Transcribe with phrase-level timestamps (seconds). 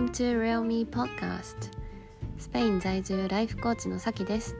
[0.00, 1.70] Welcome to Real Me Podcast.
[2.38, 4.56] スペイン在住ライフコーチのさきです。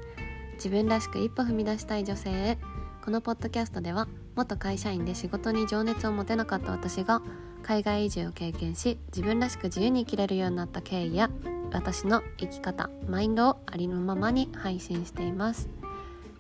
[0.57, 2.59] 自分らしく一歩踏み出したい女性へ。
[3.03, 4.07] このポッドキャストでは
[4.37, 7.23] 元会社員で仕事に情熱を持てなかった私が
[7.63, 11.31] 海外移住を経験し自分らしく自由に生きれるようになった経緯や
[11.73, 15.71] 私の生き方マインドをありのままに配信しています。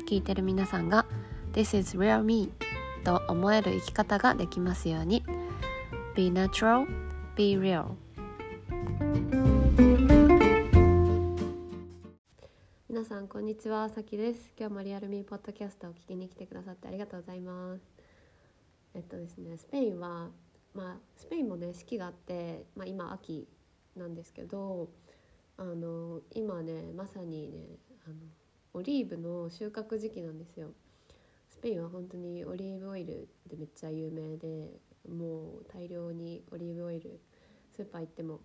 [0.06, 1.06] 聞いてる皆さんが
[1.54, 2.52] This is real me
[3.02, 5.24] と思える生き方ができますように。
[6.14, 6.86] Be natural,
[7.34, 7.94] be real.
[12.88, 14.52] 皆さんこんにちはさきです。
[14.58, 17.82] 今日もリアルミーポッドキャストを聞きに来てくださってありがとうございます。
[18.94, 20.28] えっとですねスペインは
[20.74, 23.46] まあスペインもね四季があって、まあ、今秋
[23.96, 24.88] なんですけど
[25.56, 27.58] あの今ねまさにね
[28.06, 28.16] あの
[28.74, 30.70] オリーブの収穫時期なんですよ。
[31.48, 34.70] スペインは本当にオリーブオイルでめっちゃ有名で
[35.08, 37.20] もう大量にオリーブオイル
[37.74, 38.40] スーパー行っても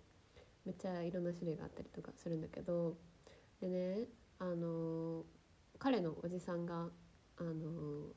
[0.66, 2.96] めっちゃいろんな種類があったりとかするんだけど
[3.60, 5.22] でねあの
[5.78, 6.88] 彼のおじさんが
[7.38, 8.10] あの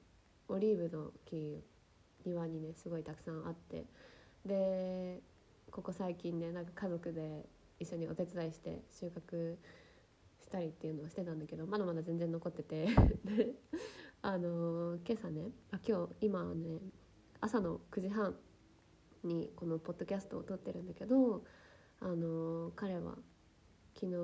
[0.48, 1.64] オリーブの木
[2.26, 3.86] 庭にねすごいたくさんあって
[4.46, 5.22] で
[5.72, 7.46] ここ最近ねなんか家族で
[7.80, 9.56] 一緒にお手伝いして収穫
[10.42, 12.88] したりっていうのをしてたんだけどまだまだ全然残ってて
[13.24, 13.54] で
[14.22, 16.80] あの今朝ねあ今日今ね
[17.40, 18.36] 朝の9時半
[19.24, 21.44] にこのポッドキャストを撮ってるんだけど
[22.02, 23.16] あの彼は
[23.94, 24.16] 昨日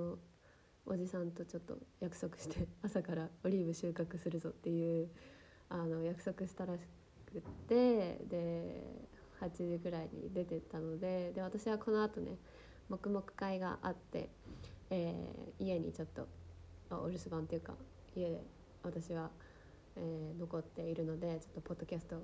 [0.86, 5.10] おじさんとちょっと約束して 朝からオリーブ収穫するぞっていう
[5.70, 6.86] あの約束したらし
[7.26, 9.08] くてで
[9.42, 12.38] 8時ぐらいに出てったのでで私はこの後ね
[12.88, 14.30] 黙々会があって、
[14.90, 16.28] えー家にちょっと
[16.90, 17.76] あお留守番っていうか
[18.16, 18.44] 家で
[18.84, 19.32] 私は、
[19.96, 22.22] えー残っているのでちょっとポッドキャスト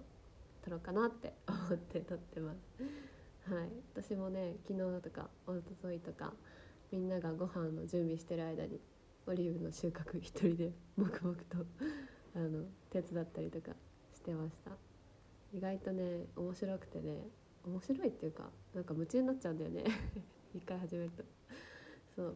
[0.62, 3.11] 撮ろうかなって思って撮ってます。
[3.54, 6.32] はい、私もね昨日とか一昨日とか
[6.90, 8.80] みんながご飯の準備してる間に
[9.28, 11.58] オリーブの収穫一人で黙々と
[12.34, 13.76] あの手伝ったりとか
[14.16, 14.72] してました。
[15.54, 17.28] 意外とね面白くてね
[17.66, 19.84] 面白いっていうかなんか夢中になっちゃうんだよね。
[20.56, 21.24] 一回始めると。
[22.16, 22.32] そう。
[22.32, 22.36] っ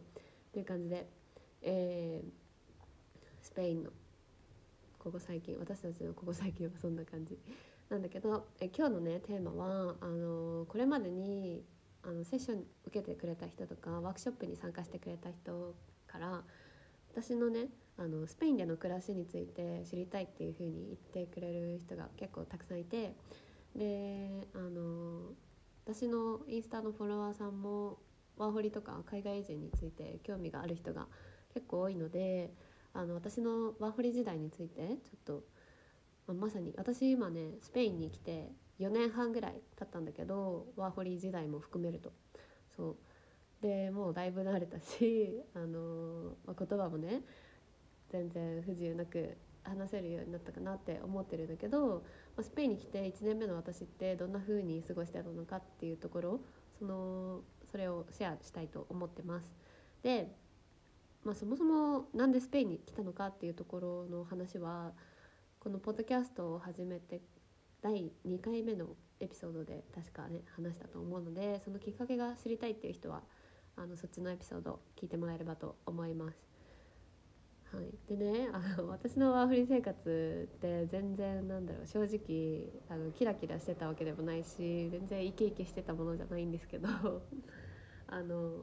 [0.52, 1.06] ていう感じで、
[1.62, 2.46] えー
[3.40, 3.90] スペインの
[4.98, 7.38] ここ最近私たちのここ最近はそんな感じ。
[7.88, 11.64] なんだけどえ今日のねテーマはあのこれまでに
[12.02, 15.74] あのセッション受けてくれた人とかワークショップに参加してくれた人
[16.06, 16.42] から
[17.12, 23.14] 私のねあのスペインでの暮らしについて知りたいっていう風に言ってくれる人が結構たくさんいて
[23.74, 25.32] であの
[25.84, 27.98] 私のインスタのフォロワーさんも
[28.36, 31.06] ワーホリとか海外移住について興味がある人が
[31.54, 32.52] 結構多いので
[32.92, 35.42] あの私のワーホリ時代についてちょっと、
[36.26, 42.12] まあまさに私今ねスペインに来て4年半ぐらい経ったんだけどワーホリ時代も含めると
[42.76, 42.96] そう
[43.62, 47.22] でもうだいぶ慣れたし あの、まあ、言葉もね
[48.10, 52.04] 全然不自由なく話せるようになったかなって思ってるんだけど、
[52.36, 56.40] まあ、スペインに来て1年目の私ってどんな風に過ごしてたのかっていうところ
[56.78, 59.50] そのそれをシェアしたいと思ってます。
[60.02, 60.30] で、
[61.24, 64.92] まあ、そもそもなんでスペインに来たのかっていうところの話は
[65.66, 67.20] このポッドキャストを始めて
[67.82, 68.86] 第2回目の
[69.18, 73.22] エピソードで確かね話したと思うのでそのきっかけが知りたいっていう人は
[73.74, 76.38] あのそっちのエピソード聞いてもらえればと思います。
[77.74, 81.86] はい、でねあの私のワーフリー生活って全然なんだろう。
[81.88, 86.86] 正直あのキラキラしてたわけでもないし全然イケイケしてたものじゃないんですけど。
[88.06, 88.62] あの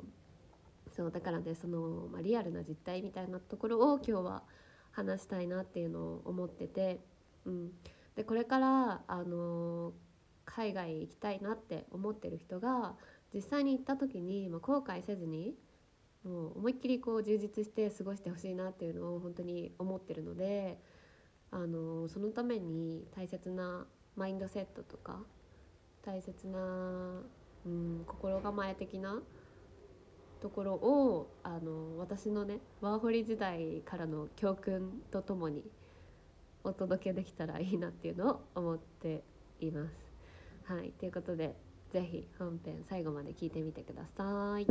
[0.96, 4.44] そうだからねその、まあ、リアルな実態みたいなところを今日は
[4.94, 7.02] 話したいなっていうのを思ってて、
[7.46, 7.72] うん、
[8.16, 9.92] でこれからあの
[10.46, 12.94] 海外行きたいなって思ってる人が
[13.34, 15.56] 実際に行った時に、まあ、後悔せずに
[16.24, 20.80] もう思いっきりこう充実して過ごしてほしいなっていうのを本当に思ってるので
[21.52, 23.86] あのそのために大切な
[24.16, 25.20] マインドセットとか
[26.06, 26.60] 大切な、
[27.66, 29.22] うん、心構え的な
[30.44, 35.64] ところをあの私のねワーホリ時代からの教訓とともに
[36.66, 39.24] お届けできたらいいなっていうのを思って
[39.62, 39.96] います。
[40.66, 41.56] はい、ということで
[41.94, 44.68] ぜひ本編最後まで聞いてみてください。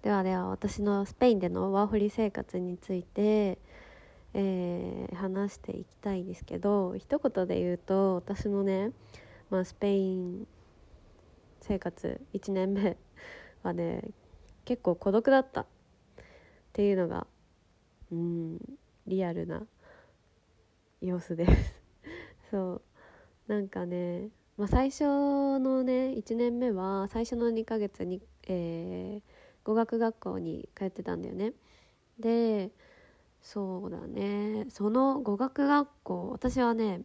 [0.00, 3.58] ではでは私のスペインでのワーホリ生活について、
[4.34, 8.90] えー話していきたいんですけど一言で言うと私のね、
[9.48, 10.46] まあ、スペイン
[11.60, 12.96] 生活1年目
[13.62, 14.02] はね
[14.64, 15.62] 結構孤独だった。
[15.62, 15.66] っ
[16.74, 17.26] ていうのが
[18.10, 18.58] うん
[19.06, 19.62] リアルな
[21.00, 21.82] 様子です。
[22.50, 22.82] そう。
[23.46, 29.22] なんかね、まあ、最初のね1年目は最初の2ヶ月に、えー、
[29.62, 31.52] 語学学校に通ってたんだよね。
[32.18, 32.72] で
[33.44, 34.66] そうだね。
[34.70, 37.02] その語学学校私はね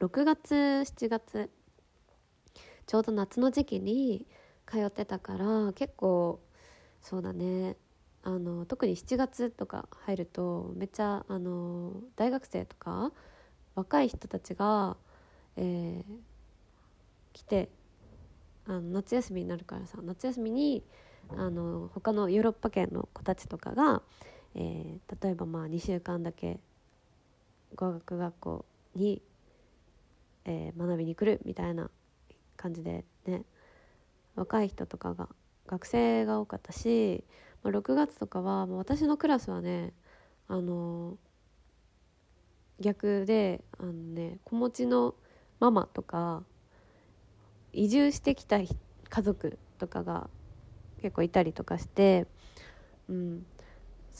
[0.00, 0.54] 6月
[0.84, 1.50] 7月
[2.86, 4.26] ちょうど夏の時期に
[4.66, 6.40] 通ってたから結構
[7.00, 7.76] そうだね。
[8.22, 13.12] あの特に7月とか入るとめっちゃあの大学生とか
[13.76, 14.98] 若い人たちが、
[15.56, 16.14] えー、
[17.32, 17.70] 来て
[18.66, 20.82] あの夏休みになるからさ夏休みに
[21.30, 24.02] あの他のヨーロッパ圏の子たちとかが、
[24.54, 26.60] えー、例えばまあ2週間だけ
[27.74, 28.64] 語学学校
[28.94, 29.22] に、
[30.44, 31.90] えー、学びに来るみたいな
[32.56, 33.42] 感じでね
[34.34, 35.28] 若い人とかが
[35.66, 37.24] 学生が多かったし、
[37.62, 39.92] まあ、6月とかはもう私のクラスはね
[40.48, 41.16] あの
[42.80, 45.14] 逆であのね子持ちの
[45.60, 46.42] ママとか
[47.72, 50.28] 移住してきた家族とかが
[51.02, 52.26] 結構いたりとかして、
[53.08, 53.46] うん、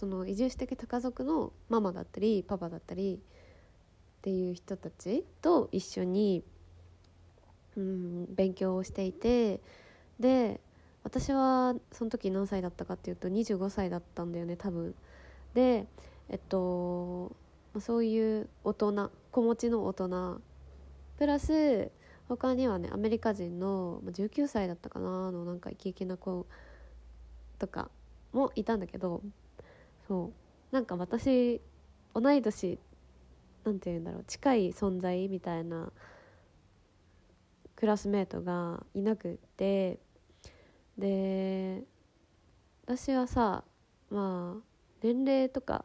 [0.01, 6.43] その移住してきた家族のママだったりパパだったりっていう人たちと一緒に、
[7.77, 9.61] うん、勉強をしていて
[10.19, 10.59] で
[11.05, 14.95] 私はその時何歳だったかっていうと25歳だったんだよね多分。
[15.53, 15.87] で
[16.31, 17.37] えっと
[17.79, 20.41] そういう大人子持ちの大人
[21.19, 21.91] プラス
[22.27, 26.47] 他にはねアメリカ人の19歳だったかなのなんかイケイケな子
[27.59, 27.91] とか
[28.33, 29.21] もいたんだけど
[30.11, 30.33] そ
[30.73, 30.75] う。
[30.75, 31.61] なんか私
[32.15, 32.81] 同い年
[33.65, 35.93] なんて言うんだろう近い存在みたいな
[37.77, 40.01] クラスメートがいなくって
[40.99, 41.85] で
[42.87, 43.63] 私はさ
[44.11, 44.63] まあ
[45.01, 45.85] 年齢とか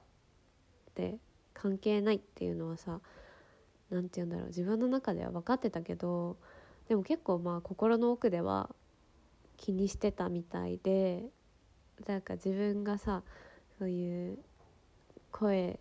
[0.90, 1.18] って
[1.54, 3.02] 関係ないっていうのはさ
[3.92, 6.38] 何て言うんだろう自分の中では分かってたけど
[6.90, 8.72] でも結構まあ心の奥では
[9.58, 11.26] 気にしてたみたいで
[12.08, 13.22] なんか自分がさ
[13.78, 14.40] そういう
[15.32, 15.80] 声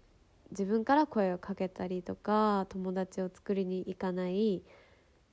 [0.50, 4.62] 自分から声をかけたりとか友達を作りに行かない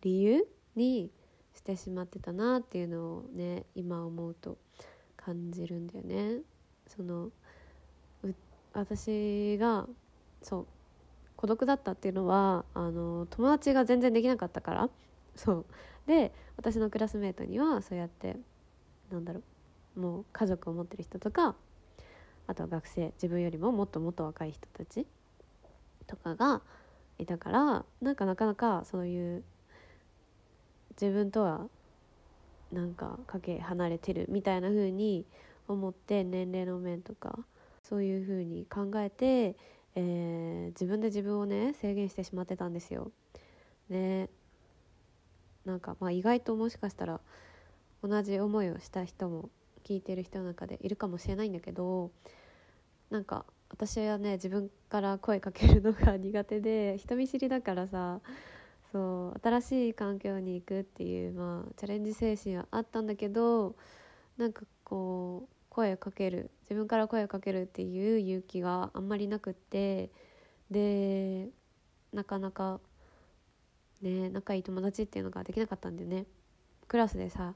[0.02, 1.12] 理由に
[1.54, 4.58] してしまってたなっていうのをね今思うと
[5.18, 6.40] 感じるんだよね。
[6.88, 7.30] その
[8.74, 9.88] 私が
[10.42, 10.68] そう
[11.36, 14.90] 孤独だったっていうのはあの友達が全然できなかったから
[15.36, 15.66] そう
[16.08, 18.38] で私のクラスメートにはそうやって
[19.12, 19.42] なんだろ
[19.98, 21.56] うもう家族を持ってる人とか
[22.52, 25.08] あとは学生自分よりももっともっと若い人たち
[26.06, 26.62] とかが
[27.18, 29.44] いたからなんかなかなかそういう
[31.00, 31.68] 自分とは
[32.74, 35.26] なんかかけ離れてるみたいな風に
[35.70, 37.40] 思って年齢の面とか
[37.84, 39.56] そういう風に考えて、
[39.96, 43.12] えー、自分で自分をね制限してしまってたんですよ。
[43.90, 44.28] ね
[45.64, 47.22] なんかまあ意外ともしかしたら
[48.04, 49.50] 同じ思いをした人も
[49.86, 52.12] 聞いてる人の中でいるかもしれないんだけど
[53.12, 58.22] なんか私はね自分から声かけるのが苦手で 人見知りだからさ
[58.92, 63.76] そう新しい環境に行くっていうまあチャレンジ精神はあったんだけど
[64.38, 70.10] なんかこう声かける自分から声をかけるっていう勇気があんまりなくって
[70.70, 71.50] で
[72.14, 72.80] なかなか
[74.02, 76.26] ね仲いい友達っていうのができなかったんだよね。
[76.88, 77.56] クラスでさ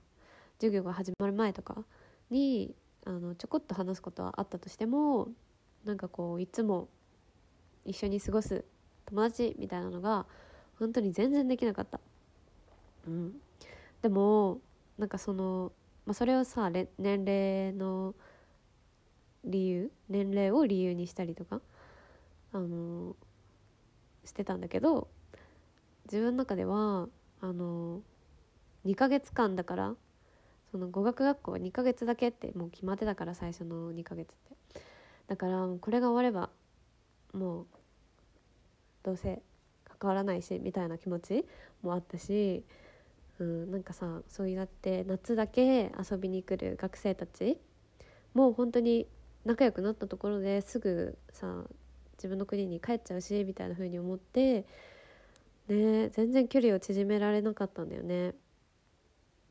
[0.60, 1.84] 授業が始まる前とか
[2.30, 2.76] に
[3.06, 5.30] あのちょこっと話すことはあったとしても
[5.86, 6.90] なんかこういつも
[7.86, 8.66] 一緒に過ごす
[9.06, 10.26] 友達みたいなのが
[10.80, 12.00] 本当に全然できなかった。
[13.08, 13.34] うん、
[14.02, 14.60] でも
[14.98, 15.72] なんかその、
[16.06, 18.16] まあ、それをさ年齢の
[19.44, 21.62] 理由年齢を理由にしたりとか、
[22.52, 23.16] あの
[24.24, 25.08] してたんだけど
[26.06, 27.08] 自分の中では
[27.42, 28.02] あの
[28.86, 29.94] 2ヶ月間だから
[30.72, 34.56] その語学学校は2ヶ月だけってもう決まってたから最初の2ヶ月って
[35.28, 36.50] だからこれが終われば
[37.34, 37.66] もう
[39.04, 39.42] どうせ
[40.00, 41.46] 関わらないしみたいな気持ち
[41.82, 42.64] もあったし、
[43.40, 47.58] うん、なんかさそうやって夏だけ遊びに来る学生たち
[48.34, 49.08] もう本当に
[49.46, 51.64] 仲良くなったところですぐさ
[52.18, 54.66] 自分の国に帰っちゃうしみたいな風に思って
[55.68, 58.34] ね全然距離を縮められなかったんだよね。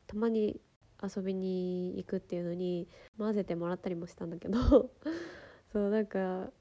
[0.07, 0.59] たまに
[1.01, 4.89] 遊びに行くっていうのに混ぜてもらったりもしたんだけど
[5.75, 6.51] そうなんか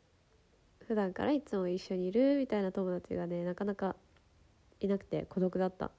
[0.89, 3.95] 普段からいつも一緒にいるみたいな友達がねなかなか
[4.81, 5.93] いなくて孤独だった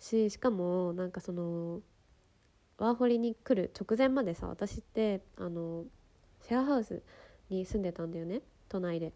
[0.00, 1.82] ししかもなんかその
[2.78, 5.84] ワーホリに来る直前までさ私ってあの
[6.48, 7.00] シェアハウス
[7.48, 9.12] に住んでたんだよね都内で。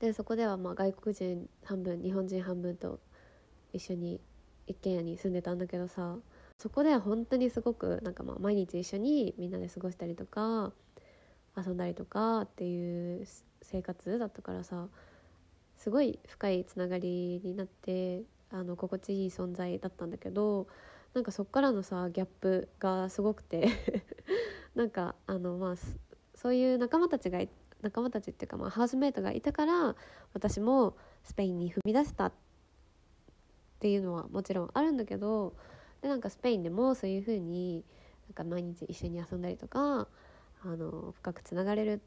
[0.00, 3.00] でそこではまあ外国人半分日本人半分と
[3.74, 4.18] 一緒に
[4.66, 6.16] 一軒家に住んでたんだけどさ
[6.56, 10.72] そこでは本当にすごくなんかまあ毎日一緒にみんなで過ごしたりとか
[11.56, 13.26] 遊んだりとかっていう
[13.62, 14.88] 生活だったからさ
[15.76, 20.66] すごい深いつながりになってあの心地いい存在だったんだけど
[21.14, 23.68] なんかそっからのさギャップがすごくて
[24.74, 25.74] なんかあのまあ
[26.34, 27.40] そういう仲間たちが
[27.82, 29.96] 仲間たちっていうか、まあ、ハウスメイトがいたから
[30.34, 32.32] 私もスペインに踏み出せたっ
[33.80, 35.54] ていうのはもちろんあるんだけど
[36.00, 37.84] でなんかスペインでもそういう風に
[38.28, 40.08] なんか毎日一緒に遊んだりとか
[40.64, 42.00] あの深くつながれる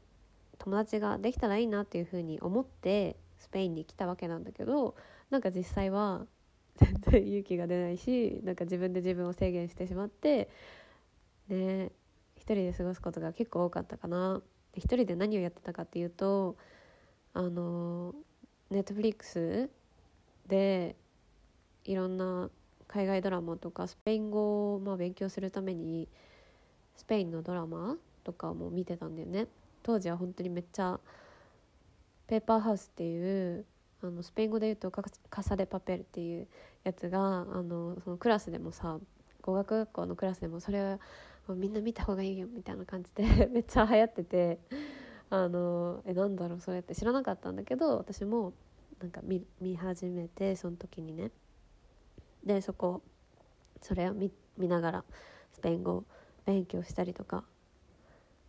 [0.58, 4.94] 友達ができたらいいなっていう風に思ってスペインに来たわけなんだけど
[5.30, 6.26] なんか実際は
[6.76, 10.48] 全然勇気が出ないしなんか自分で自分を制限してしまって
[11.48, 11.92] ね
[12.36, 14.42] 一人で過ごすことが結構多かったかな。
[14.74, 16.56] 一人で何をやってたかっていうと
[17.32, 18.14] あの
[18.70, 19.70] ネットフリックス
[20.46, 20.96] で
[21.84, 22.50] いろんな
[22.86, 26.08] 海外ドラマとかスペイン語をまあ勉強するために
[26.94, 29.46] スペインのドラマとかも見てたんだよね。
[29.84, 30.98] 当時は本当にめっちゃ
[32.26, 33.64] ペーパーハウスっていう
[34.02, 36.48] あのスペイン語で言うとカサデパペルっていう
[36.82, 38.98] やつがあのそのクラスでもさ
[39.42, 40.98] 語学学校のクラスでもそれは
[41.50, 44.58] みんな見た方がいいよみたいな感じで めっちゃ流行ってて
[45.30, 48.52] あのえなんだろうそうやって知らなかったんだけど私も
[49.00, 51.30] なんか見見始めてその時にね。
[52.44, 53.02] でそこ
[53.82, 55.04] それを見見ながら
[55.52, 56.04] スペイン語
[56.44, 57.44] 勉強したりとか、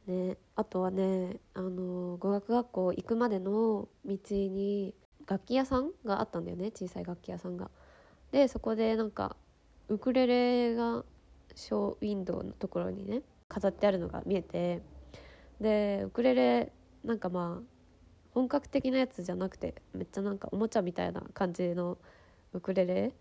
[0.07, 4.95] ね、あとはねあの語学学校行くまでの道に
[5.27, 6.71] 楽器屋さんがあったんだよね。
[6.71, 7.69] 小さい楽器屋さんが。
[8.31, 9.35] でそこでなんか
[9.89, 11.03] ウクレレが
[11.55, 14.81] ショーウィンドウのところにね飾ってあるのが見えて。
[15.59, 16.71] でウクレレ
[17.03, 17.63] なんかまあ
[18.31, 21.97] 本格的なやつじゃなくてめっちゃなんかおもちゃみたいな感じの
[22.53, 23.13] ウクレレ。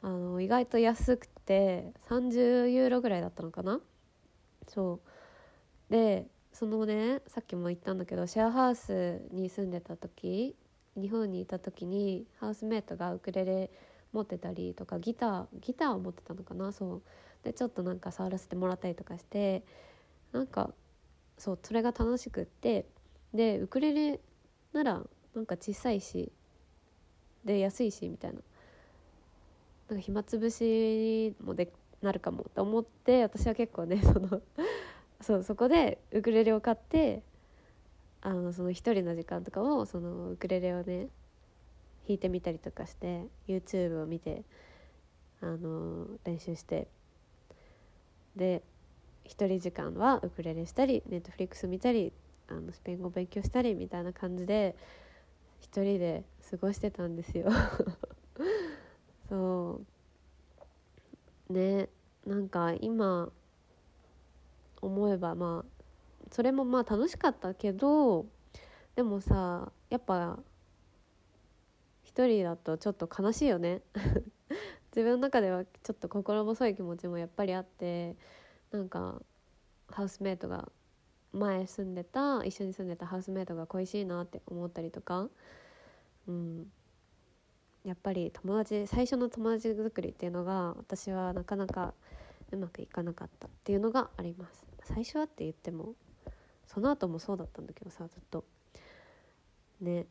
[0.00, 3.80] あの意外と安くて30ユーロぐらいだったのかな。
[4.68, 5.07] そう。
[5.90, 10.54] でそのねさっきも言ったんだけどシェアハウスに住んでた時
[11.00, 13.70] 日本にいた時にハウスメイトがウクレレ
[14.12, 17.02] 持ってたりとかギターギターを持ってたのかなそう。
[17.44, 19.62] でちょっとなんか触らせてもらったりとかして
[20.32, 20.70] なんか
[21.36, 22.86] そうそれが楽しくって
[23.32, 24.20] でウクレレ
[24.72, 25.02] なら
[25.34, 26.32] なんか小さいし
[27.44, 28.40] で安いしみたいな。
[29.88, 34.42] なんか暇つぶしもでなるかもと思って私は結構ねその
[35.20, 37.22] そうそこでウクレレを買って
[38.20, 41.08] あのその一人の時間とかをそのウクレレをね
[42.06, 44.42] 弾いてみたりとかして YouTube を見て
[45.40, 46.88] あの練習して
[48.34, 48.62] で
[49.24, 52.12] 一人時間はウクレレしたりネットフリックス見たり
[52.48, 54.74] あのスペイン語勉強したりみたいな感じで
[55.60, 57.48] 一人で過ごしてたんですよ。
[59.28, 59.80] そ
[61.50, 61.52] う。
[61.52, 61.88] ね
[62.26, 63.30] なんか今
[64.80, 65.78] 思えばまあ
[66.30, 68.26] それもまあ楽しかったけど
[68.96, 70.38] でもさやっぱ
[72.04, 73.82] 一人だとちょっと悲しいよね。
[74.90, 78.16] 自分の中ではちょっと心細い気持ちもやっぱりあって
[78.72, 79.22] なんか
[79.88, 80.72] ハウスメイトが
[81.32, 85.28] 前住んでた一緒に住んでたハウスメイトが恋しいなって思ったりとか、
[86.26, 86.72] うん、
[87.84, 91.94] やっぱり友達最初の友達作りっていうのが私はなかなか
[92.50, 94.67] うまくいかなかったっていうのがあります。
[94.88, 95.94] 最初はって言っても
[96.66, 98.44] その後もそうだったんだけどさずっと。
[99.80, 100.06] ね。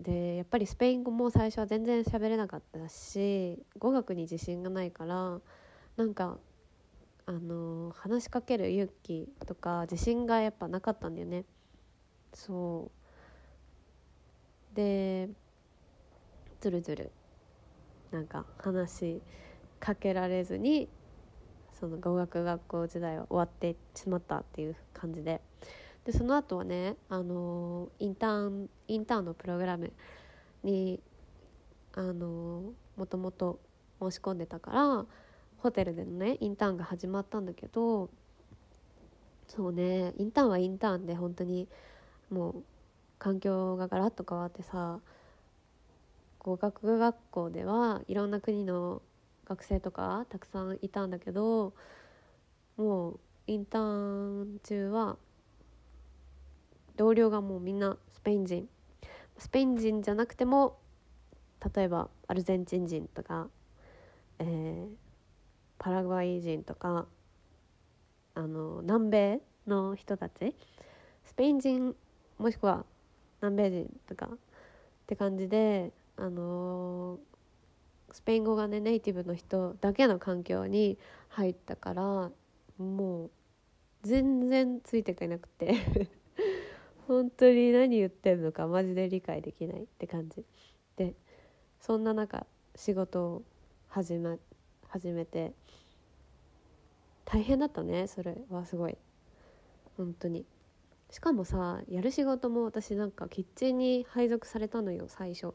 [0.00, 5.40] でやっぱりスペイン語も最初は全然喋れなかったし語学に自信がないから
[5.96, 6.38] なんか
[7.26, 11.44] あの話しかける勇気とか自信がやっぱなかったんだよね。
[12.32, 12.92] そ
[14.72, 14.76] う。
[14.76, 15.28] で
[16.60, 17.10] ずるずる
[18.12, 19.22] なんか話し
[19.80, 20.88] かけられずに
[21.78, 25.40] その語学学校時代は終わってしまったっていう感じで。
[26.04, 29.92] でその後はねあのインターンインターンのプログラム
[30.62, 31.00] に
[31.92, 33.60] あのもともと
[34.00, 35.06] 申し込んでたから
[35.58, 38.08] ホテルでのねインターンが始まったんだけど
[39.48, 41.68] そうねインターンはインターンで本当に
[42.30, 42.64] もう
[43.18, 45.00] 環境がガラッと変わってさ
[46.38, 49.02] 語学学校ではいろんな国の
[49.48, 51.72] 学生とかたくさんいたんだけど
[52.76, 55.16] もうインターン中は
[56.96, 58.68] 同僚がもうみんなスペイン人。
[59.38, 60.78] スペイン人じゃなくても
[61.74, 63.48] 例えばアルゼンチン人とか、
[64.40, 64.88] えー、
[65.78, 67.06] パラグアイ人とか
[68.34, 70.54] あの南米の人たち。
[71.24, 71.94] スペイン人
[72.38, 72.84] もしくは
[73.40, 74.30] 南米人とかっ
[75.06, 77.18] て感じであの
[78.12, 80.98] スペイン語がねネイティブの人だけの環境に
[81.28, 82.30] 入ったから
[82.78, 83.30] もう
[84.02, 85.74] 全然ついてくれなくて。
[87.08, 90.44] 本当に何言ってんのかマジで理解できないって感じ。
[90.96, 91.14] で
[91.80, 92.46] そんな中
[92.76, 93.42] 仕事を
[93.88, 94.38] 始め
[94.88, 95.54] 始めて
[97.24, 98.98] 大変だったねそれはすごい。
[99.96, 100.44] 本当に。
[101.10, 105.54] しかもさやる仕事も私なんかキッチンに配属されたのよ最初。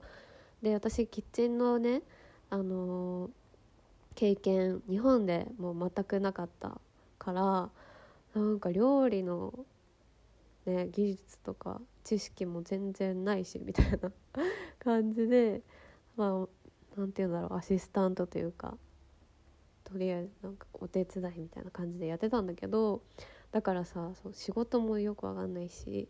[0.63, 2.01] で私キッチンのね
[2.49, 3.29] あの、
[4.15, 6.79] 経験日本でもう全くなかった
[7.17, 7.69] から
[8.35, 9.53] なんか料理の
[10.65, 14.11] ね技術とか知識も全然ないしみたいな
[14.79, 15.61] 感じで
[16.15, 16.47] ま
[16.95, 18.77] あなんて言うんだろうアシスタントというか
[19.83, 23.01] とりあえずなんかお手伝いみたいな感じでやってたんだけど
[23.51, 26.07] だからさそう仕事もよくわかんないし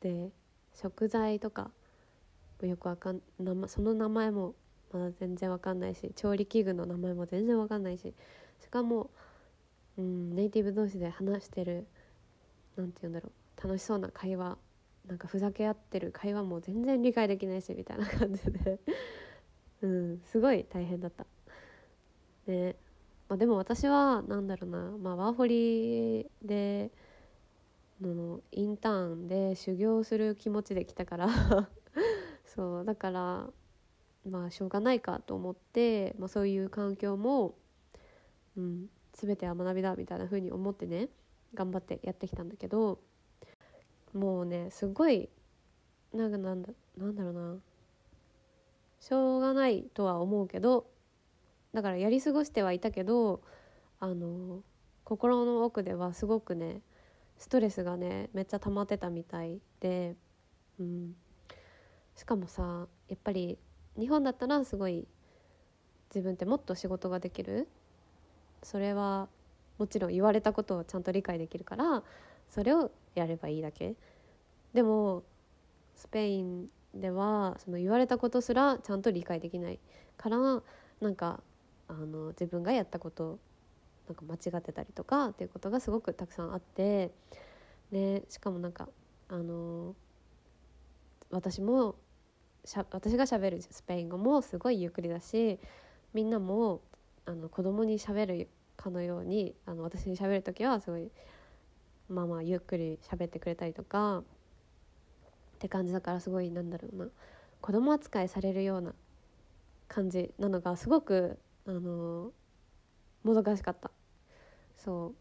[0.00, 0.30] で
[0.74, 1.70] 食材とか
[2.62, 3.20] よくわかん
[3.66, 4.54] その名前も
[4.94, 8.14] まだ全然わかんないし調理器具の名前も全然わかんないし
[8.60, 9.10] しかも、
[9.98, 11.88] うん、ネイティブ同士で話してる
[12.76, 14.56] 何て言うんだろう楽しそうな会話
[15.08, 18.78] なんかふざけ合ってる会話も全然理解できないしみたいな感じで。
[19.82, 21.26] うんすごい大変だった。
[22.46, 22.76] ね。
[23.28, 26.90] まあ、でも私は何だろうな、まあ、ワーホリで
[28.00, 31.28] のインターンで修行する気持ちで来たから。
[32.46, 33.50] そうだから
[34.28, 37.54] まあしょうがないかと思って、まあ、そういう環境も、
[38.56, 41.08] うん、全ては学びだみたいな風に思ってね
[41.54, 42.98] 頑張ってやってきたんだけど
[44.12, 45.28] もうねすごい
[46.12, 47.56] なんかなんだなんだろうな。
[49.00, 50.86] しょうがないとは思うけど
[51.74, 53.42] だからやり過ごしてはいたけど
[54.00, 54.62] あの
[55.04, 56.80] 心の奥ではすごくね
[57.36, 60.16] ストレスがねめっちゃ溜まってたみたいで、
[60.80, 61.14] うん、
[62.16, 63.58] しかもさやっぱり
[63.98, 65.06] 日本だったらすごい
[66.14, 67.68] 自分ってもっと仕事ができる。
[68.62, 69.28] それは
[69.78, 72.02] もちろん言われたことをちゃんと理解できるから
[72.48, 73.94] それをやればいいだけ。
[74.72, 75.22] でも
[75.94, 79.78] スペインではその言われたことすらちゃんと理解できない
[80.16, 80.62] から
[81.00, 81.40] なんか
[81.88, 83.38] あの自分がやったこと
[84.08, 87.10] なんか間違ってたりとかっていうことがすごくたくさんあって
[87.90, 88.88] でしかもなんか
[89.28, 89.94] あの
[91.30, 91.96] 私も
[92.64, 95.58] しゃ私がしゃべるスペイン語もすごいゆっくりだし
[96.12, 96.80] みんなも
[97.26, 101.10] あの子供にしゃべるかのようにあの私にしゃべる時はすごい
[102.08, 104.22] まあまあゆっくり喋ってくれたりとかっ
[105.58, 107.06] て感じだからすごいなんだろうな。
[107.60, 108.94] 子供扱いされるような
[109.88, 112.30] 感じなのがすごくあの
[113.22, 113.90] もどかしかった。
[114.76, 115.14] そ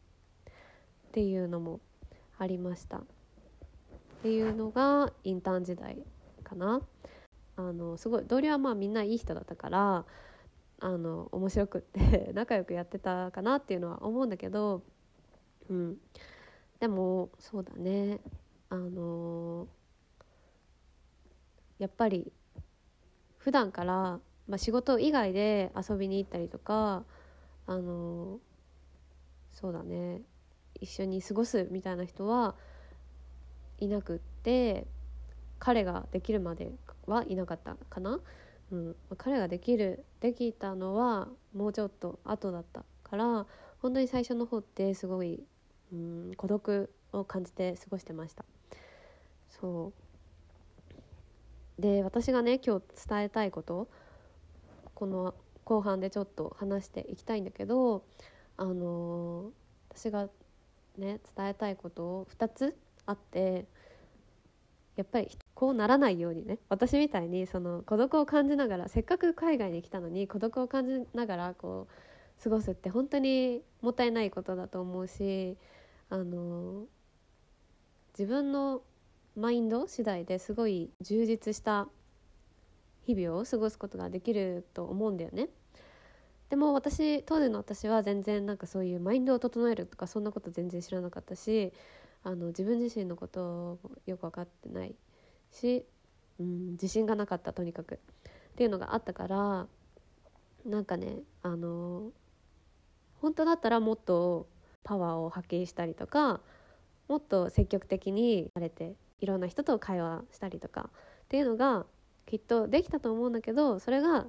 [0.46, 0.50] う。
[0.50, 1.80] っていうのも
[2.38, 2.98] ありました。
[2.98, 3.02] っ
[4.24, 6.04] ていうのがインターン時代
[6.44, 6.82] かな。
[7.56, 10.06] あのすごい同僚はまあみんないい人だったから
[10.80, 14.82] あの面白くって 仲良くやってたかなっていうのは思うんだけど、
[15.70, 15.98] うん、
[16.80, 18.20] でもそうだね。
[18.70, 19.68] あの
[21.78, 22.32] やっぱり
[23.38, 27.04] 普段からまあ、仕事以外で遊びに行ったりとか
[27.66, 28.40] あの
[29.52, 30.22] そうだね。
[30.82, 32.56] 一緒に過ごすみたいな人は
[33.78, 34.86] いなくって
[35.64, 36.74] 彼ができるまで
[37.08, 38.20] はいなかったかな、
[38.70, 43.46] うん、彼ができるできたのはもうちょっと後だったから
[43.82, 45.42] 本当に最初の方ってすごい、
[45.94, 48.44] うん、孤独を感じて過ごしてました。
[49.50, 49.94] そ
[51.78, 51.82] う。
[51.82, 53.88] で私がね今日伝えたいこと
[54.94, 58.04] この後半でちょっと話していきたいんだけど
[58.58, 59.52] あの
[59.90, 60.28] 私が
[60.98, 63.66] ね伝えたいことを2つあって
[64.98, 65.30] やっぱり
[65.64, 75.56] こうならないようにね私みたいにその孤独を感じながらせっかく海外に来たのに孤独を感じながらこう過ごすって本当にもったいないことだと思うし
[76.10, 76.84] あの
[78.12, 78.82] 自分の
[79.38, 81.88] マインド次第ですごい充実した
[83.06, 85.48] 日々を過ごすことができると思うんだよね。
[86.50, 91.72] でも私当時の私は全然なんかそういうマインドを整えるとかそんなこと全然知らなかったし
[92.22, 94.94] あの自分自身のことをよく分かってない
[95.54, 95.86] し、
[96.40, 97.98] うん、自信がなかったとにかくっ
[98.56, 99.68] ていうのがあったから
[100.66, 102.12] なんかねあの
[103.22, 104.48] 本当だったらもっと
[104.84, 106.42] パワーを発揮したりとか
[107.08, 111.86] もっと積極的にされていろんな人と会話したりとかっていうのが
[112.26, 114.26] きっとできたと思うんだけどそれが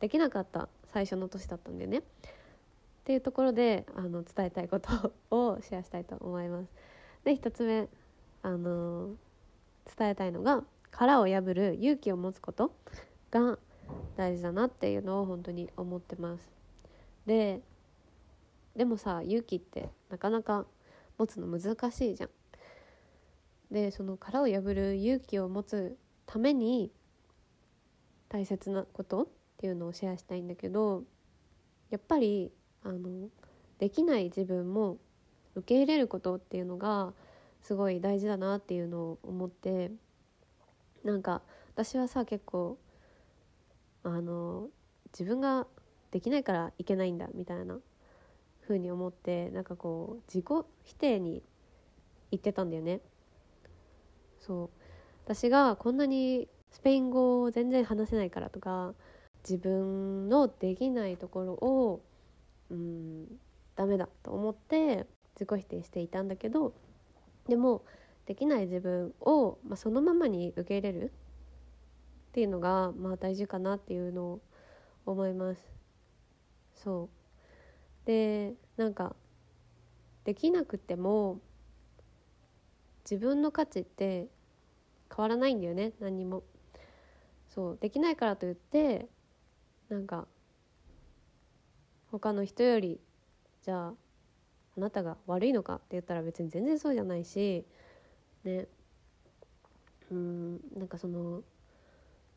[0.00, 1.98] できなかった最初の年だったんだよね。
[1.98, 2.02] っ
[3.04, 6.70] ていうところであの伝えたいことを シェアしたいと思います。
[7.24, 7.88] で1つ目
[8.42, 9.14] あの
[9.96, 12.72] 伝えたいのが殻を破る勇気を持つこと
[13.30, 13.58] が
[14.16, 16.50] 大事だなっていうのを本当に思ってます。
[17.26, 17.60] で
[18.76, 20.66] でもさ勇気ってなかなか
[21.18, 22.30] 持つの難しいじゃん。
[23.70, 26.90] でその殻を破る勇気を持つために
[28.28, 29.26] 大切なことっ
[29.58, 31.04] ていうのをシェアしたいんだけど
[31.90, 33.28] やっぱりあの
[33.78, 34.98] できない自分も
[35.54, 37.12] 受け入れることっていうのが
[37.62, 39.90] すごい大事だなっていうのを思って
[41.04, 41.42] なんか
[41.74, 42.78] 私はさ結構
[44.02, 44.68] あの
[45.12, 45.66] 自分が
[46.10, 47.78] できないからいけないんだみたいな
[48.62, 51.42] 風に思ってなんかこう自己否定に
[52.30, 53.00] 言ってたんだよね。
[54.40, 54.70] そう
[55.24, 58.94] 私がこんなにスペイン語を全然話せないからとか
[59.42, 62.02] 自分のできないところを
[62.70, 63.26] うん
[63.76, 66.74] ダメだと思って自己否定していたんだけど
[67.50, 67.84] でも
[68.26, 71.12] できない自分を、まあ、そのままに受け入れる
[72.30, 74.40] っていうのが、まあ、大事かなっていうのを
[75.04, 75.60] 思います。
[76.76, 77.10] そ
[78.04, 79.16] うでなんか
[80.24, 81.40] できなくても
[83.04, 84.28] 自分の価値って
[85.14, 86.44] 変わらないんだよね何にも。
[87.48, 89.08] そうできないからといって
[89.88, 90.28] なんか
[92.12, 93.00] 他の人より
[93.62, 93.94] じゃあ
[94.80, 97.64] あなたが悪いのかって言ったら別に全然そうじゃないし
[98.44, 98.66] ね。
[100.10, 101.42] うんなんかその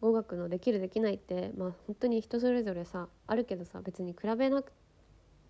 [0.01, 4.71] 語学のできるできないってまあ本当に人それぞれさあるけどさ別に比べなく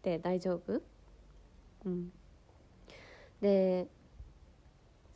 [0.04, 0.82] て大丈夫？
[1.86, 2.12] うん。
[3.42, 3.88] で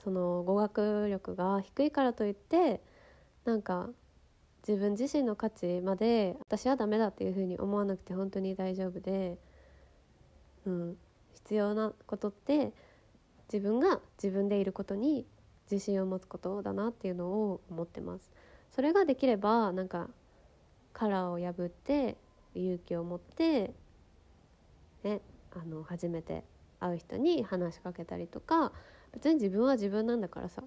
[0.04, 2.82] その語学力が低いからといって
[3.46, 3.90] なんか
[4.68, 9.38] 自分自身の価値まで私はダメだっていうふうに思わなくて本当に大丈夫で、
[10.66, 10.98] うん、
[11.38, 12.73] 必要なことって
[13.52, 15.26] 自分が自分でいることに
[15.69, 18.32] 自信を持つことだなっていうのを思ってます。
[18.71, 20.10] それができればなんか
[20.93, 22.17] 殻を破って
[22.56, 23.73] 勇気を持って
[25.04, 25.21] ね
[25.56, 26.43] あの初めて
[26.80, 28.71] 会う人に話しかけたりとか
[29.13, 30.63] 別に自分は自分なんだからさ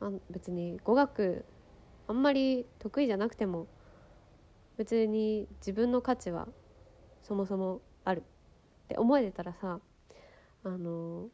[0.00, 1.44] あ別に語学
[2.08, 3.66] あんまり得意じゃなくても
[4.76, 6.46] 別に自分の価値は
[7.22, 8.22] そもそもある
[8.86, 9.80] って思えてたらさ
[10.62, 11.26] あの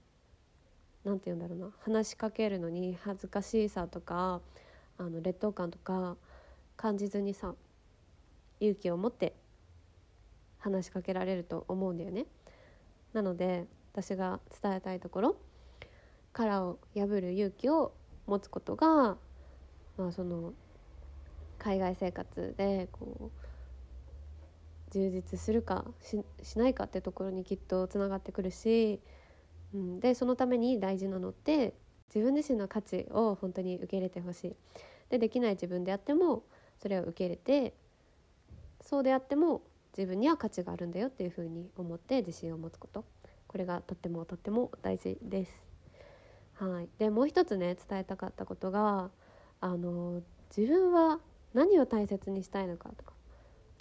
[1.05, 4.41] 何て言うんだろうな話しかけるのに恥ずかしさとか
[4.97, 6.17] あの劣等感とか
[6.79, 7.55] 感じずにさ
[8.61, 9.35] 勇気を持って
[10.61, 12.27] 話しかけられると思うんだよね。
[13.13, 15.37] なので私が伝えたいところ
[16.33, 17.93] 殻を破る勇気を
[18.27, 19.19] 持つことが、
[19.99, 20.55] まあ、その
[21.59, 23.42] 海外生活でこう
[24.93, 25.87] 充実するか
[26.43, 29.01] しないかってところにきっとつながってくるし、
[29.75, 31.75] うん、でそのために大事なのって
[32.15, 34.57] 自分自身の価値を本当に受け入れてほしい。
[35.09, 36.43] でできない自分であっても
[36.81, 37.75] それを受け入れて
[38.81, 39.63] そうであっても
[39.97, 43.05] 自分には価値があるんだよっていうふうに思って自信を持つこと
[43.47, 45.63] これがとってもとっても大事です。
[46.55, 49.11] はい、でもう一つね伝えたかったことが
[49.61, 50.23] あの
[50.57, 51.19] 自分は
[51.55, 53.12] 何を大切にしたいのかとか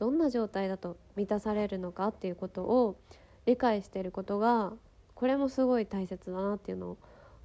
[0.02, 3.00] どんな状態だと満たされるのかっていうことを
[3.46, 4.74] 理解してることが
[5.14, 6.98] これもすごい大切だなっていうのを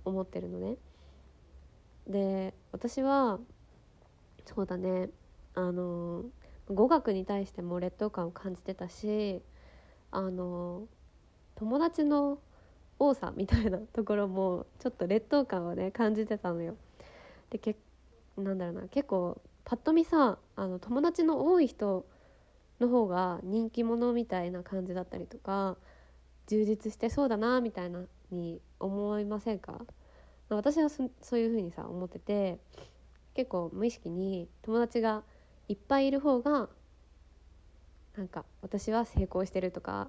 [0.06, 0.76] 思ってるのね。
[2.08, 3.40] で私は
[4.46, 5.10] そうだね
[5.54, 6.24] あの
[6.70, 9.42] 語学に対しても劣等感を感じてたし
[10.10, 10.84] あの
[11.56, 12.38] 友達の
[12.98, 16.74] 多さみたいなところもちょっと劣等感をね感じてたのよ。
[17.50, 17.76] でけ
[18.38, 22.06] なんだろうな結構パッと見さあの友達の多い人
[22.80, 25.76] の方が人気者みたいな感じだったりとか
[26.46, 29.80] 充実してそうだなみたいなに思いませんか？
[30.48, 32.58] 私はそういう風にさ思ってて
[33.34, 35.24] 結構無意識に友達が
[35.68, 36.68] いっぱいいる方が
[38.16, 40.08] なんか私は成功してるとか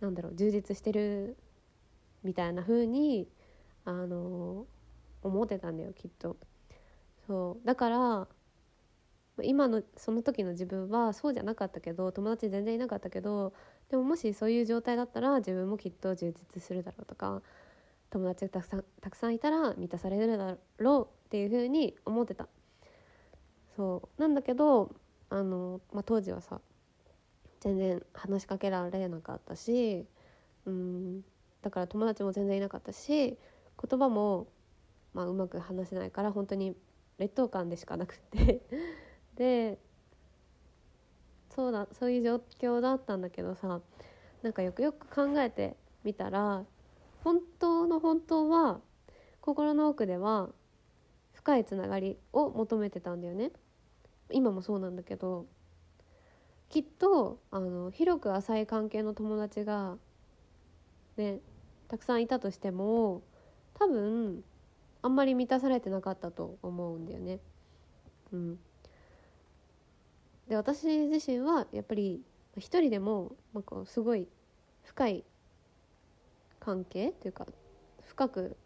[0.00, 1.36] なんだろう充実してる
[2.22, 3.28] みたいな風に
[3.84, 4.66] あの
[5.22, 6.36] 思ってたんだよきっと。
[7.26, 8.28] そうだから
[9.42, 13.54] 今のその時の自分はそうじゃなかったけど友達全然いなかったけど
[13.90, 17.42] でももしそういう状態だったら自分もきっと充実するだろうとか
[18.10, 22.46] 友達がたくさんたくさんいたら満たされるだろうっていうふうに思ってた。
[23.74, 24.20] そう。
[24.20, 24.94] なんだけど
[25.30, 26.60] あの、まあ、当時はさ
[27.60, 30.04] 全然話しかけられなかったし
[30.66, 31.22] うん
[31.62, 33.38] だから友達も全然いなかったし
[33.90, 34.48] 言葉も、
[35.14, 36.76] まあ、うまく話せないから本当に
[37.18, 38.60] 劣等感でしかなくて。
[39.36, 39.78] で
[41.50, 43.80] そうだそういう状況だったんだけどさ
[44.42, 46.64] なんかよくよく考えてみたら
[47.22, 48.80] 本当の本当は
[49.40, 50.48] 心の奥では
[51.34, 53.50] 深いつながりを求めてたんだよね
[54.30, 55.46] 今もそうなんだけど
[56.70, 59.96] きっとあの広く浅い関係の友達が
[61.16, 61.40] ね
[61.88, 63.22] たくさんいたとしても
[63.74, 64.42] 多分
[65.02, 67.40] あんまり満たされてなかったと思うんだよね。
[68.32, 68.58] うん、
[70.48, 72.22] で私自身はやっぱり
[72.56, 74.28] 一人でもなんかすごい
[74.84, 75.24] 深い
[76.60, 77.46] 関係というか
[78.04, 78.56] 深く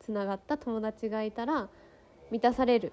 [0.00, 1.68] つながった友達がいたら
[2.30, 2.92] 満たされる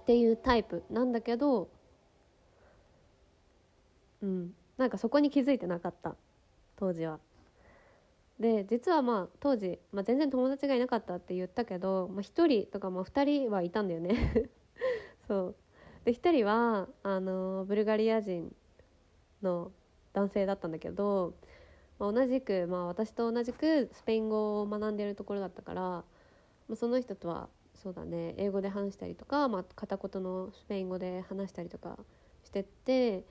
[0.00, 1.68] っていうタイプなんだけど
[4.22, 6.16] うんなんかそこに気づいてなかった
[6.76, 7.18] 当時は。
[8.38, 14.48] で実はまあ当時、まあ、全然友達がいなかったって言ったけど、まあ、1人とかまあ2人はいたんだよね
[15.28, 15.54] そう
[16.04, 18.54] で1人はあのブルガリア人
[19.42, 19.70] の
[20.12, 21.34] 男性だったんだけど、
[21.98, 26.04] まあ、同じく、まあ、私と同じくスペイン語を学んでるところだったから、ま
[26.72, 31.98] あ、その人とはそうだね英語で話したりとか、まあ、片言のスペイン語で話したりとか
[32.44, 33.24] してって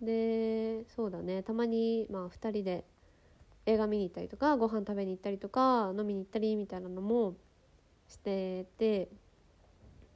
[0.00, 2.84] でそうだねたまに、まあ、2人で
[3.66, 7.34] 映画見に行ったりとかご飯食べに行ったりとか飲みに行ったりみたいなのも
[8.08, 9.08] してて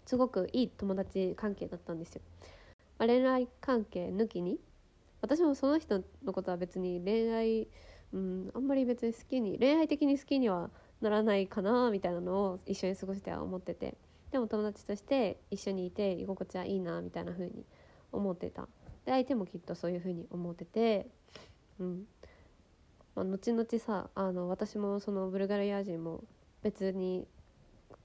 [0.07, 2.23] すごくいい友達関係だったんですよ。
[2.99, 4.59] まあ、恋愛関係抜きに。
[5.21, 7.69] 私もその人のことは別に恋愛、
[8.13, 13.97] うん、あんまり別に好きに恋愛的に好きにはならないかなみたいなのを一緒に過ごしては思ってて。
[14.31, 17.65] でも友達として一緒にいて居心地はいいなみたいな風に
[18.11, 18.69] 思ってた。
[19.07, 21.07] で相手もきっとそういう風に思ってて。
[21.79, 22.07] うん。
[23.15, 26.25] まあ、後々さあの私もそのブルガリア人も
[26.63, 27.27] 別に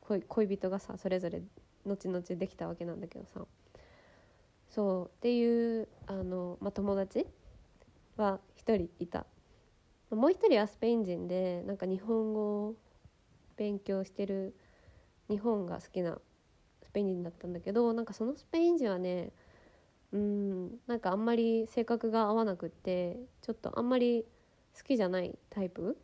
[0.02, 1.42] 恋恋人がさそれぞれ
[1.86, 3.42] 後々できたわけなんだけどさ
[4.70, 7.26] そうっていうあの、まあ、友達
[8.18, 9.26] は1人いた
[10.12, 12.76] もう1人はスペイン人でなんか日本語を
[13.58, 14.56] 勉強してる
[15.30, 16.18] 日本が好きな
[16.84, 19.32] スペイン人だったんだけどなんかそのスペイン人はね
[20.12, 24.26] うんなんかあんまり性格が合わなくってちょっとあんまり
[24.76, 25.98] 好きじゃないタイプ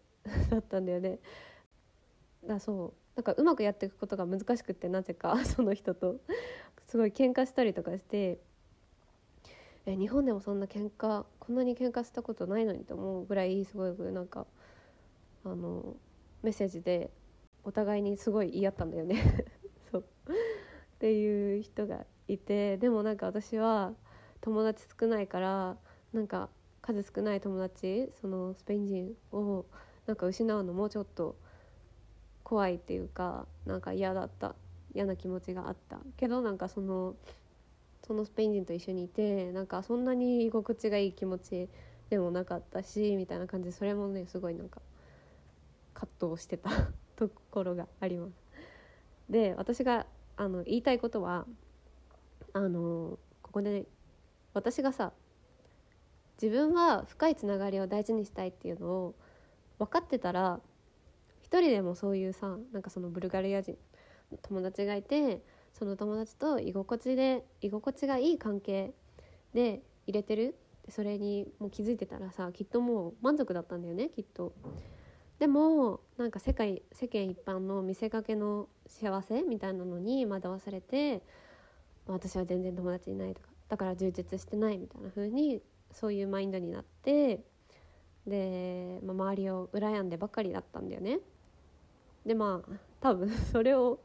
[0.49, 1.19] だったんだよね。
[2.45, 6.19] だそうなんかうまくやっていくことが難しくってなぜか その人と。
[6.87, 8.37] すごい喧嘩したりとかして
[9.87, 14.45] え日本でもそんな喧嘩こんなに喧嘩したことないのにと思うぐらいすごいなんか
[15.43, 15.95] あの
[16.43, 17.09] メッセージで
[17.63, 19.17] お互いにすごい言い合ったんだよね。
[19.91, 20.01] そう。
[20.01, 20.05] っ
[20.99, 23.93] ていう人がいてでもなんか私は
[24.41, 25.77] 友達少ないから
[26.13, 26.49] なんか
[26.81, 29.65] 数少ない友達そのスペイン人を
[30.05, 31.35] なんか失うのもちょっと
[32.45, 34.55] 怖いっていうかなんか嫌だった
[34.93, 37.15] 嫌な気持ちがあったけどなんかその
[38.07, 41.67] そのスペイン人と一緒にいてなんかそんなに居心地がいい気持ち
[42.09, 44.79] でもなかったしみたいな感じでそれもねすごいなんか
[45.95, 46.69] 葛藤してた
[47.17, 48.33] ところがあります。
[49.27, 50.05] で私が
[50.37, 51.47] あの言いたいことは
[52.53, 53.85] あのここでね
[54.53, 55.13] 私がさ
[56.39, 59.15] 自分は深いつながりを大事にしたいっていうのを
[59.79, 60.59] 分かってたら
[61.61, 63.77] 人でもそういうさなんかそのブルガリア人
[64.41, 65.41] 友達がいて
[65.73, 68.93] その友達と居心地で居心地がいい関係
[69.53, 70.55] で入れてる
[70.89, 74.53] それにもう気づいてたらさきっともう満足だったんだよねきっと。
[75.39, 81.21] でもなんか世界世間一般の見せかけの幸せみたいなのに惑わされて
[82.07, 87.43] 私は全然友達いないとかだから充実してないみたいな風にそういうマインドになって
[88.25, 91.19] で、まあ、周りを羨んでばっかりだったんだよね。
[92.25, 93.99] でまあ多分 それを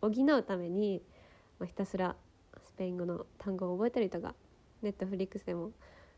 [0.00, 1.02] 補うために、
[1.58, 2.16] まあ、ひたすら
[2.62, 4.34] スペイン語の単語を覚えたりとか
[4.82, 5.72] ネットフリックスでも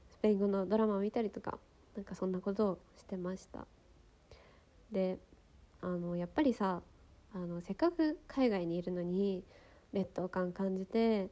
[0.09, 1.59] スペイン語のドラマを見たりとか
[1.95, 3.67] なんかそんなことをしてました。
[4.90, 5.19] で
[5.81, 6.83] あのやっぱりさ
[7.35, 9.45] あのせっかく海外にいるのに
[9.93, 11.29] 劣等感感じて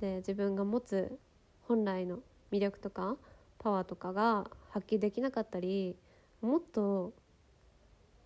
[0.00, 1.18] で自分が持つ
[1.62, 3.16] 本来の魅力とか
[3.58, 5.96] パワーとかが発揮できなかったり
[6.40, 7.12] もっと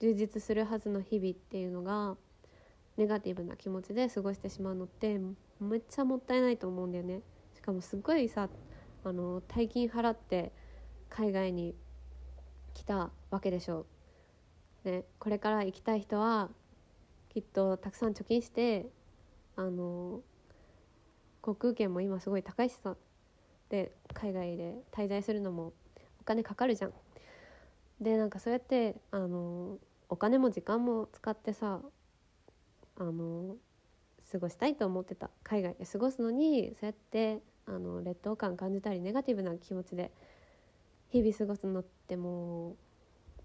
[0.05, 2.15] 充実するはずの日々っていうのが
[2.99, 5.19] ネガティブな気持ちで過ごしてしまうのって
[5.59, 7.23] めっちゃもったいないと思うんだよね。
[7.55, 8.51] しかもすっごいさ
[9.03, 10.53] あの大金払って
[11.09, 11.75] 海外に
[12.75, 13.87] 来たわけでしょ
[14.85, 14.91] う。
[14.91, 16.51] ね、これから行きたい人は
[17.31, 18.85] きっとたくさん貯金して
[19.57, 20.21] あの
[21.41, 22.95] 航空券も今すごい高いしさ
[23.71, 25.73] で海外で滞在するのも
[26.21, 26.93] お金かかるじゃん。
[28.03, 31.81] でなんかそうやってあのお金も時間も使ってさ
[32.97, 33.57] あの
[34.31, 35.31] 過ごしたいと思ってた。
[35.43, 40.11] 海外で過ごすのにそうやってあの劣等感感じたりネガティブな気持ちで
[41.11, 42.77] 日々過ごすのっても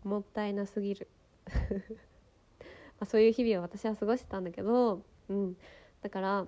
[0.04, 1.08] うもったいなすぎる。
[3.00, 5.58] まそういう日々を私は過ごしてたんだけど、うん、
[6.02, 6.48] だから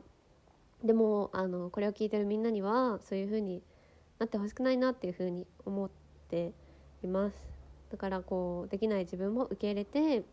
[0.84, 3.62] でもあのこれを聞いてるみんなにはそういうふうに
[4.20, 5.90] なってほしくないなっていうふうに思っ
[6.30, 6.54] て
[7.04, 7.61] います。
[7.92, 10.24] だからこうできない自分も受け入れて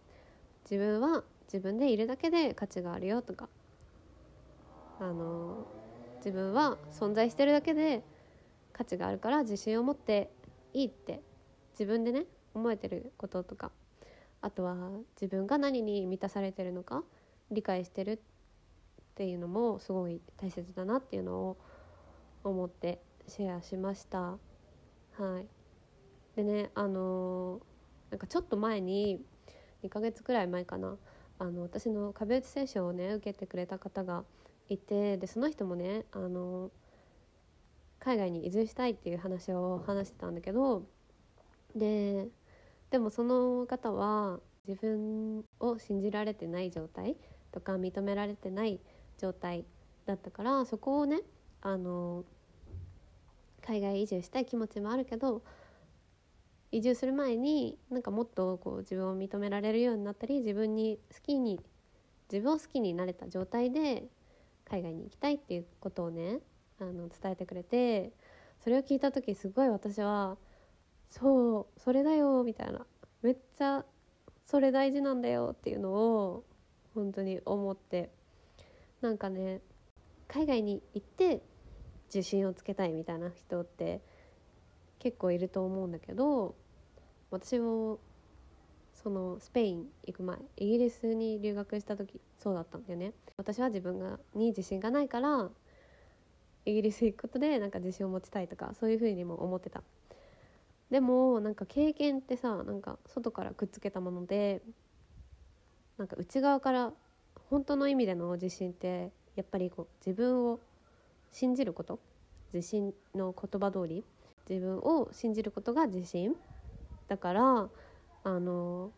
[0.70, 3.48] 自分は自分でいるだけで価値があるよとか
[5.00, 5.66] あの
[6.24, 8.04] 自分は存在してるだけで
[8.72, 10.30] 価値があるから自信を持って
[10.72, 11.20] いいって
[11.72, 13.72] 自分でね思えてることとか
[14.40, 14.76] あとは
[15.20, 17.02] 自分が何に満たされてるのか
[17.50, 18.18] 理解してるっ
[19.16, 21.56] ていうのもすごい大切だなっていうのを
[22.44, 24.18] 思ってシェアしました。
[24.20, 24.38] は
[25.40, 25.57] い。
[26.38, 27.60] でねあの、
[28.10, 29.20] なんかちょっと前に
[29.82, 30.96] 2ヶ月くらい前かな。
[31.40, 34.24] あの私の壁打ちセッションをね受けてくれた方が
[34.68, 36.70] いてでその人もねあの
[38.00, 40.82] 海外に移住したいっていう話を話してたんだけど
[41.76, 42.26] で
[42.90, 47.16] でもその方は自分を信じられてない状態
[47.52, 48.80] とか認められてない
[49.16, 49.64] 状態
[50.06, 51.20] だったからそこをね
[51.62, 52.24] あの
[53.64, 55.42] 海外移住したい気持ちもあるけど
[56.70, 61.60] 移住する前になんかもっとこう自分を認められるようになったり自分に好きに
[62.30, 64.04] 自分を好きになれた状態で
[64.68, 66.40] 海外に行きたいっていうことをね
[66.80, 68.12] あの伝えてくれて
[68.62, 70.36] それを聞いた時すごい私は
[71.10, 72.84] そうそれだよみたいな
[73.22, 73.84] めっちゃ
[74.44, 76.44] それ大事なんだよっていうのを
[76.94, 78.10] 本当に思って
[79.00, 79.60] なんかね
[80.26, 81.42] 海外に行って
[82.12, 84.02] 自信をつけたいみたいな人って
[84.98, 86.54] 結構いると思うんだけど
[87.30, 87.98] 私も
[88.94, 93.12] そのスペイン行く前イギリスに留学した時そうだったんだよね。
[93.36, 95.50] 私は自分がに自信がないから
[96.64, 99.82] イギリス行くことでなんか自信を持ちたいとかそういうふうにも思ってた。
[100.90, 104.62] でもなんか経験ってさなんか外からくっつけたもので
[105.98, 106.92] なんか内側から
[107.50, 110.60] 本当の意味での自信ってやっぱりこう自分を
[111.30, 112.00] 信じること
[112.52, 114.04] 自信の言葉通り
[114.48, 116.34] 自分を信じることが自信。
[117.08, 117.68] だから
[118.24, 118.90] あの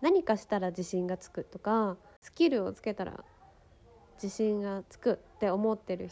[0.00, 3.24] 何かしたら自信がつくとかスキルをつけたら
[4.22, 6.10] 自信がつくって思ってる。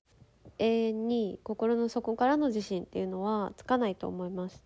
[0.58, 4.62] 永遠に心の底からの自信っていうのはつかないと思います。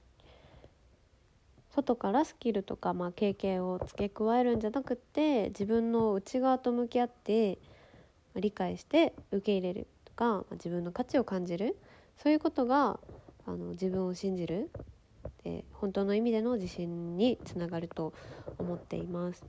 [1.71, 7.59] 外からスキルとか、まあ、経験を付け加えるんじゃなくって自分の内側と向き合って
[8.35, 11.77] 理解して受け入れるとか、まあ、自分の価値を感じる。
[12.17, 12.99] そういうことが
[13.49, 14.71] あの自分を信じる。
[15.43, 18.13] で本当の意味での自信につながると
[18.59, 19.43] 思っています。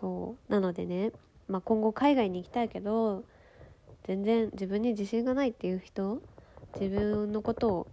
[0.00, 0.52] そう。
[0.52, 1.12] なのでね、
[1.46, 3.24] まあ、今後海外に行きたいけど
[4.04, 6.22] 全然自分に自信がないっていう人
[6.80, 7.86] 自分のことを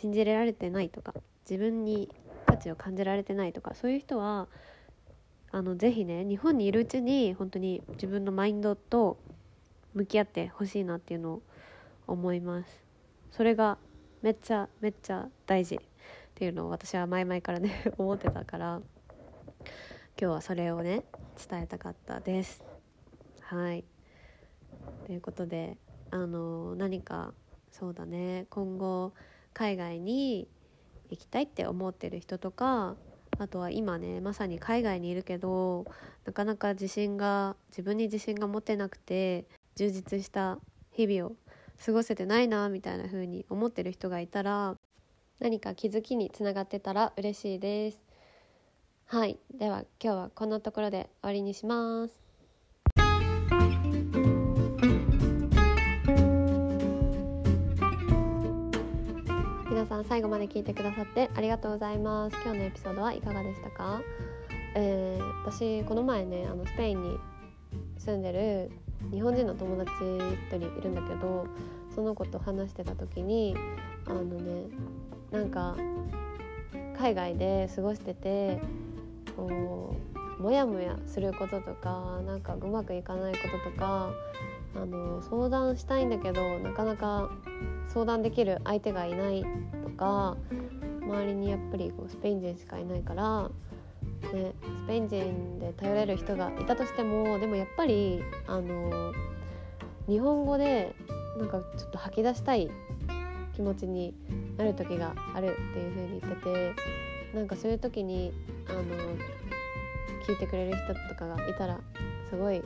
[0.00, 1.14] 信じられてないとか
[1.48, 2.10] 自分に
[2.46, 4.48] 価値を感じられてないとかそういう人は
[5.50, 9.16] あのぜひね日本にいるうちに本当に自分のマインドと
[9.94, 11.42] 向き合ってほしいなっていうのを
[12.06, 12.84] 思います。
[13.30, 13.78] それが
[14.22, 15.78] めっちゃめっちゃ大事っ
[16.34, 18.82] ていうのを私は前々からね 思ってたから
[19.68, 19.76] 今
[20.16, 21.04] 日はそれをね
[21.48, 22.62] 伝えたかったです。
[23.40, 23.84] はい。
[25.06, 25.78] ということで
[26.10, 27.32] あの何か
[27.70, 29.12] そうだね今後
[29.54, 30.48] 海外に
[31.08, 32.96] 行きたいって思ってる人とか
[33.38, 35.86] あとは今ねまさに海外にいるけど
[36.24, 40.58] なかなか自信が自分に自信が持てなくて充実した
[40.92, 41.36] 日々を
[41.84, 44.76] 過ごせてないなみたいな風に思ってる人がいたら
[45.38, 48.04] 何か気づきにつながってたら嬉しいです。
[49.06, 49.38] はい。
[49.58, 52.14] では今日はこんなところで終わりにします。
[59.70, 62.36] 皆さん最後まで聞いてくださってありがとうございます。
[62.44, 64.02] 今日のエピソードはいかがでしたか、
[64.74, 67.16] えー、私この前ねあのスペインに
[67.96, 68.70] 住んでる
[69.12, 71.46] 日本人の友達一人いるんだけど
[71.94, 73.56] その子と話してた時に
[74.06, 74.66] あのね
[75.30, 75.76] なんか
[76.98, 78.60] 海外で過ごしてて
[79.36, 79.96] こ
[80.38, 84.10] うモヤモヤすることとかなんかうまくいかないこととか
[84.74, 87.30] あの相談したいんだけどなかなか
[87.88, 89.44] 相談できる相手がいない
[89.84, 90.36] とか
[91.02, 93.50] 周りにやっぱりこうスペイン人しかいないから、
[94.32, 94.52] ね、
[94.84, 99.12] スペイン人で頼れる人がいたとしてもでもやっぱりあの
[100.08, 100.94] 日本語で
[101.38, 102.70] なんかちょっと吐き出したい
[103.54, 104.14] 気持ちに
[104.56, 108.32] なる時があるっていう風に言っててなんかそういう時に
[108.68, 108.82] あの
[110.26, 111.78] 聞いてくれる人とかがいたら
[112.28, 112.62] すごい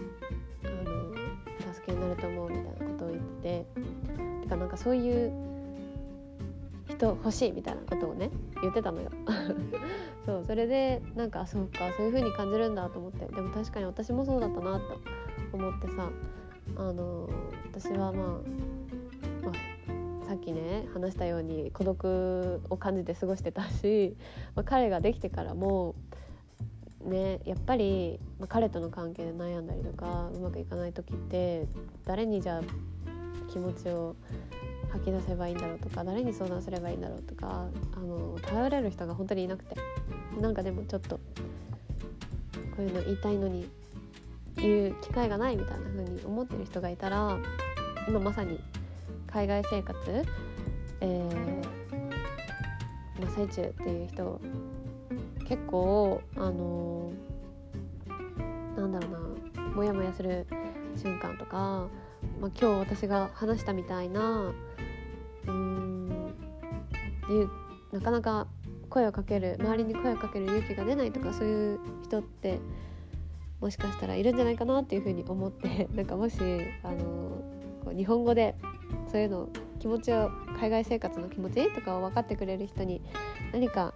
[0.64, 3.66] あの助けになると思うみたいなことを言ってて
[4.42, 5.53] てかなんかそういう
[6.96, 8.30] 人欲しいみたいなことをね
[8.62, 9.10] 言ってたのよ。
[10.26, 13.26] そうそれでなんかそうかそういう風に感じるんだと思って。
[13.26, 15.00] でも確かに私もそうだったなと
[15.52, 16.10] 思ってさ
[16.76, 17.28] あの
[17.70, 18.26] 私はまあ、
[19.44, 19.52] ま
[20.22, 24.16] あ、さっきね話したように孤独を感じて過ごしてたし、
[24.54, 25.94] まあ、彼ができてからも
[27.04, 31.66] ねやっぱり、まあ、彼との関係で悩んだりとかうまくいかない時って
[32.04, 32.62] 誰にじゃあ
[33.50, 34.16] 気持ちを
[34.94, 39.76] 吐き出せばいいんだろうとか誰に相談すればいいんだろうとかあの頼れる人が本当にいなくて。
[40.40, 41.22] なんかでもちょっとこ
[42.78, 43.68] ういうの言いたいのに
[44.56, 47.38] 言う機会がないみたいな風に思ってる人がいたら
[48.08, 48.60] 今まさに
[49.26, 49.96] 海外生活、
[51.00, 51.64] えー、
[53.20, 54.40] 真っ最中っていう人
[55.46, 59.10] 結構あのー、なんだろう
[59.56, 60.46] なモヤモヤする
[60.96, 61.88] 瞬間とか、
[62.40, 64.52] まあ、今日私が話したみたいな
[65.46, 66.34] うん
[67.92, 68.46] なかなか
[68.90, 72.60] 声をかける周りに声をかける勇気が出ないとかそういう人って
[73.60, 76.36] もしかしたらいるんじゃないかなっていうふうに思って なんかもし
[76.82, 76.98] あの
[77.84, 78.54] こう日本語で
[79.10, 79.48] そういうの
[79.78, 83.00] 気持ちを海外生活の気持ちとかを分かってくれる人に
[83.52, 83.94] 何か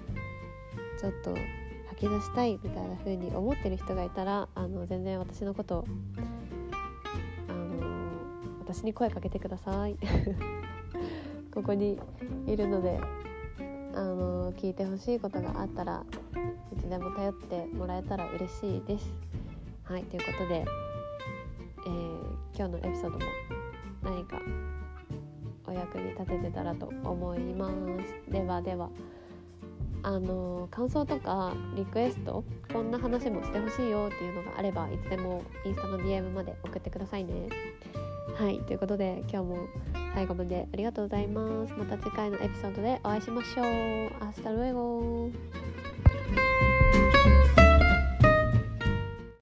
[0.98, 1.34] ちょっと
[1.88, 5.84] 吐き出したいみたいな風に思ってる人がいたらあの全然私のこと
[6.16, 6.26] あの
[8.68, 9.96] 私に声かけてください
[11.54, 11.98] ここに
[12.46, 13.00] いるので
[13.94, 16.04] あの聞いてほしいことがあったら
[16.76, 19.14] いつでも頼ってもらえたら嬉しいです。
[19.84, 20.66] はいということで、
[21.86, 22.20] えー、
[22.54, 23.18] 今日のエピソードも
[24.02, 24.38] 何か
[25.66, 27.70] お役に立ててたらと思いま
[28.26, 28.30] す。
[28.30, 28.90] ではでは。
[30.02, 37.48] あの感想とかリクエストこんな話もしてほしいよっていうのがあればいつでもインスタの DM まで送ってくださいね。
[38.34, 39.66] はいということで今日も
[40.14, 41.72] 最後までありがとうございます。
[41.76, 44.24] また次回のエピソードでお会いしましょう。
[44.24, 45.30] Hasta luego